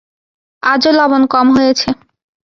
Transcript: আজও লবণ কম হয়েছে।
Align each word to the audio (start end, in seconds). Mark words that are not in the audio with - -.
আজও 0.63 0.91
লবণ 0.91 1.23
কম 1.33 1.47
হয়েছে। 1.55 1.87